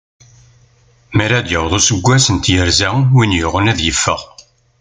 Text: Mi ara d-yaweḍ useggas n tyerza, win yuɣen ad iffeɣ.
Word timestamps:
Mi 1.15 1.21
ara 1.25 1.45
d-yaweḍ 1.45 1.73
useggas 1.77 2.25
n 2.35 2.37
tyerza, 2.43 2.89
win 3.15 3.35
yuɣen 3.39 3.71
ad 3.71 3.79
iffeɣ. 3.91 4.21